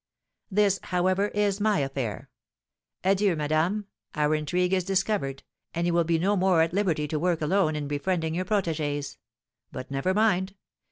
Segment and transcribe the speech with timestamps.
[0.49, 2.31] This, however, is my affair.
[3.03, 3.85] Adieu, madame,
[4.15, 5.43] our intrigue is discovered;
[5.75, 9.17] and you will be no more at liberty to work alone in befriending your protégées.
[9.71, 10.55] But, never mind!